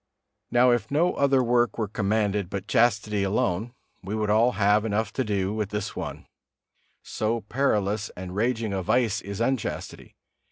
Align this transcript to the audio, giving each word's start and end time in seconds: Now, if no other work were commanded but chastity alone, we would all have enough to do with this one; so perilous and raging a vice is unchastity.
Now, 0.49 0.71
if 0.71 0.89
no 0.89 1.13
other 1.13 1.43
work 1.43 1.77
were 1.77 1.87
commanded 1.87 2.49
but 2.49 2.67
chastity 2.67 3.21
alone, 3.21 3.71
we 4.01 4.15
would 4.15 4.31
all 4.31 4.53
have 4.53 4.83
enough 4.83 5.13
to 5.13 5.23
do 5.23 5.53
with 5.53 5.69
this 5.69 5.95
one; 5.95 6.25
so 7.03 7.41
perilous 7.41 8.09
and 8.17 8.35
raging 8.35 8.73
a 8.73 8.81
vice 8.81 9.21
is 9.21 9.39
unchastity. 9.39 10.15